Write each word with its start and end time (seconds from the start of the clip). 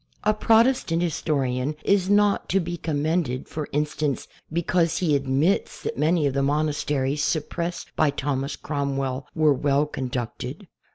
A 0.23 0.33
Protestant 0.33 1.03
historian 1.03 1.75
is 1.85 2.09
not 2.09 2.49
to 2.49 2.59
be 2.59 2.75
commended, 2.75 3.47
for 3.47 3.69
instance, 3.71 4.27
because 4.51 4.97
he 4.97 5.15
admits 5.15 5.83
that 5.83 5.95
many 5.95 6.25
of 6.25 6.33
the 6.33 6.41
monasteries 6.41 7.23
.suppressed 7.23 7.95
by 7.95 8.09
Thomas 8.09 8.55
Cromwell 8.55 9.27
were 9.35 9.53
well 9.53 9.85
conducted. 9.85 10.67